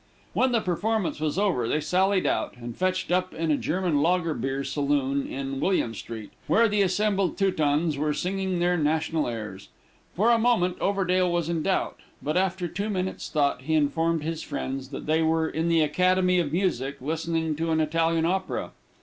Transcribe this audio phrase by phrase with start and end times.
[0.33, 4.33] When the performance was over they sallied out, and fetched up in a German lager
[4.33, 9.69] bier saloon in William street, where the assembled Teutons were singing their national airs.
[10.15, 14.41] For a moment Overdale was in doubt, but, after two minutes' thought, he informed his
[14.41, 18.71] friends that they were in the Academy of Music, listening to an Italian Opera.